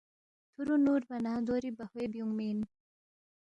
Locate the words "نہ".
1.25-1.31